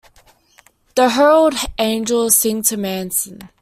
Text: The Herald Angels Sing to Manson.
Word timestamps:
The 0.95 1.09
Herald 1.09 1.53
Angels 1.77 2.35
Sing 2.35 2.63
to 2.63 2.75
Manson. 2.75 3.51